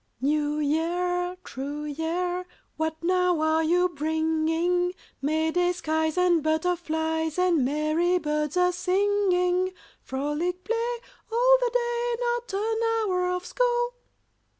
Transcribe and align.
"NEW 0.19 0.57
YEAR, 0.57 1.37
true 1.43 1.83
year, 1.83 2.47
What 2.75 3.03
now 3.03 3.39
are 3.39 3.61
you 3.61 3.87
bringing? 3.87 4.93
May 5.21 5.51
day 5.51 5.73
skies 5.73 6.17
and 6.17 6.41
butterflies, 6.41 7.37
And 7.37 7.63
merry 7.63 8.17
birds 8.17 8.57
a 8.57 8.73
singing? 8.73 9.73
Frolic, 10.01 10.63
play, 10.63 10.95
all 11.31 11.57
the 11.59 11.69
day, 11.71 12.15
Not 12.19 12.51
an 12.51 12.79
hour 12.83 13.29
of 13.29 13.45
school?" 13.45 13.93